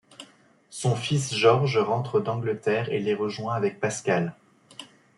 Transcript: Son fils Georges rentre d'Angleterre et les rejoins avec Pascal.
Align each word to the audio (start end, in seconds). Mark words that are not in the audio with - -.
Son 0.71 0.95
fils 0.95 1.31
Georges 1.35 1.77
rentre 1.77 2.19
d'Angleterre 2.19 2.91
et 2.91 2.97
les 2.99 3.13
rejoins 3.13 3.53
avec 3.53 3.79
Pascal. 3.79 4.33